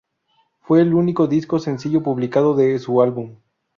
Fue 0.61 0.81
el 0.81 0.95
único 0.95 1.27
disco 1.27 1.59
sencillo 1.59 2.01
publicado 2.01 2.55
de 2.55 2.79
su 2.79 3.03
álbum. 3.03 3.35